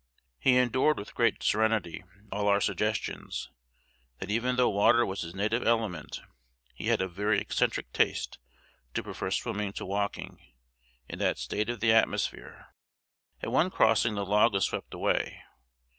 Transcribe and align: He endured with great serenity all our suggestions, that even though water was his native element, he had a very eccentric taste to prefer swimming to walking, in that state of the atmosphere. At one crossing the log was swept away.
He 0.39 0.57
endured 0.57 0.97
with 0.97 1.13
great 1.13 1.43
serenity 1.43 2.03
all 2.31 2.47
our 2.47 2.59
suggestions, 2.59 3.51
that 4.17 4.31
even 4.31 4.55
though 4.55 4.67
water 4.71 5.05
was 5.05 5.21
his 5.21 5.35
native 5.35 5.61
element, 5.61 6.21
he 6.73 6.87
had 6.87 7.01
a 7.03 7.07
very 7.07 7.39
eccentric 7.39 7.93
taste 7.93 8.39
to 8.95 9.03
prefer 9.03 9.29
swimming 9.29 9.73
to 9.73 9.85
walking, 9.85 10.39
in 11.07 11.19
that 11.19 11.37
state 11.37 11.69
of 11.69 11.81
the 11.81 11.93
atmosphere. 11.93 12.73
At 13.43 13.51
one 13.51 13.69
crossing 13.69 14.15
the 14.15 14.25
log 14.25 14.53
was 14.53 14.65
swept 14.65 14.91
away. 14.91 15.43